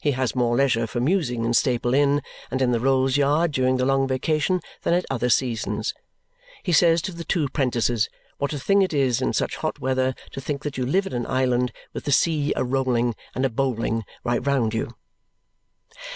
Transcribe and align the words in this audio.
He 0.00 0.10
has 0.10 0.34
more 0.34 0.56
leisure 0.56 0.88
for 0.88 0.98
musing 0.98 1.44
in 1.44 1.54
Staple 1.54 1.94
Inn 1.94 2.22
and 2.50 2.60
in 2.60 2.72
the 2.72 2.80
Rolls 2.80 3.16
Yard 3.16 3.52
during 3.52 3.76
the 3.76 3.84
long 3.84 4.08
vacation 4.08 4.58
than 4.82 4.94
at 4.94 5.06
other 5.08 5.28
seasons, 5.28 5.94
and 5.96 6.04
he 6.66 6.72
says 6.72 7.00
to 7.02 7.12
the 7.12 7.22
two 7.22 7.48
'prentices, 7.50 8.08
what 8.38 8.52
a 8.52 8.58
thing 8.58 8.82
it 8.82 8.92
is 8.92 9.22
in 9.22 9.32
such 9.32 9.54
hot 9.54 9.78
weather 9.78 10.16
to 10.32 10.40
think 10.40 10.64
that 10.64 10.76
you 10.76 10.84
live 10.84 11.06
in 11.06 11.12
an 11.12 11.26
island 11.28 11.70
with 11.92 12.02
the 12.02 12.10
sea 12.10 12.52
a 12.56 12.64
rolling 12.64 13.14
and 13.32 13.44
a 13.44 13.48
bowling 13.48 14.02
right 14.24 14.44
round 14.44 14.74
you. 14.74 14.96